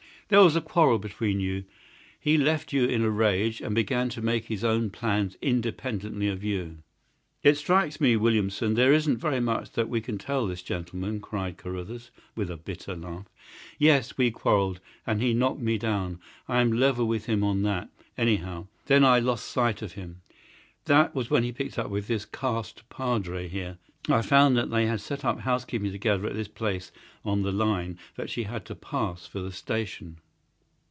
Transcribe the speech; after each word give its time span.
"There 0.31 0.39
was 0.41 0.55
a 0.55 0.61
quarrel 0.61 0.97
between 0.97 1.41
you. 1.41 1.65
He 2.17 2.37
left 2.37 2.71
you 2.71 2.85
in 2.85 3.01
a 3.01 3.09
rage, 3.09 3.59
and 3.59 3.75
began 3.75 4.07
to 4.11 4.21
make 4.21 4.45
his 4.45 4.63
own 4.63 4.89
plans 4.89 5.35
independently 5.41 6.29
of 6.29 6.41
you." 6.41 6.77
"It 7.43 7.57
strikes 7.57 7.99
me, 7.99 8.15
Williamson, 8.15 8.75
there 8.75 8.93
isn't 8.93 9.17
very 9.17 9.41
much 9.41 9.73
that 9.73 9.89
we 9.89 9.99
can 9.99 10.17
tell 10.17 10.47
this 10.47 10.61
gentleman," 10.61 11.19
cried 11.19 11.57
Carruthers, 11.57 12.11
with 12.33 12.49
a 12.49 12.55
bitter 12.55 12.95
laugh. 12.95 13.25
"Yes, 13.77 14.17
we 14.17 14.31
quarreled, 14.31 14.79
and 15.05 15.21
he 15.21 15.33
knocked 15.33 15.59
me 15.59 15.77
down. 15.77 16.21
I 16.47 16.61
am 16.61 16.71
level 16.71 17.09
with 17.09 17.25
him 17.25 17.43
on 17.43 17.63
that, 17.63 17.89
anyhow. 18.17 18.67
Then 18.85 19.03
I 19.03 19.19
lost 19.19 19.47
sight 19.51 19.81
of 19.81 19.91
him. 19.95 20.21
That 20.85 21.13
was 21.13 21.29
when 21.29 21.43
he 21.43 21.51
picked 21.51 21.77
up 21.77 21.89
with 21.89 22.07
this 22.07 22.23
cast 22.23 22.87
padre 22.87 23.49
here. 23.49 23.79
I 24.09 24.23
found 24.23 24.57
that 24.57 24.71
they 24.71 24.87
had 24.87 24.99
set 24.99 25.23
up 25.23 25.41
house 25.41 25.63
keeping 25.63 25.91
together 25.91 26.25
at 26.25 26.33
this 26.33 26.47
place 26.47 26.91
on 27.23 27.43
the 27.43 27.51
line 27.51 27.99
that 28.15 28.31
she 28.31 28.43
had 28.43 28.65
to 28.65 28.73
pass 28.75 29.27
for 29.27 29.41
the 29.41 29.51
station. 29.51 30.17